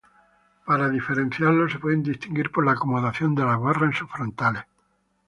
Para 0.65 0.89
diferenciarlos 0.89 1.73
se 1.73 1.77
pueden 1.77 2.01
distinguir 2.01 2.49
por 2.51 2.65
la 2.65 2.71
acomodación 2.71 3.35
de 3.35 3.45
las 3.45 3.59
barra 3.59 3.85
en 3.85 3.93
sus 3.93 4.09
frontales. 4.09 4.63